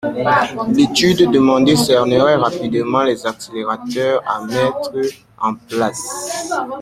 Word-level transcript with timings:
L’étude 0.69 1.29
demandée 1.29 1.75
cernerait 1.75 2.35
rapidement 2.37 3.03
les 3.03 3.23
accélérateurs 3.27 4.23
à 4.25 4.43
mettre 4.47 4.91
en 5.37 5.53
place. 5.53 6.47